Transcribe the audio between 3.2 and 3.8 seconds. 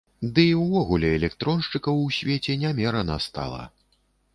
стала.